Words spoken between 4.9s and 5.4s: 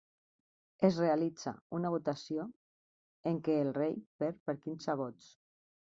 vots.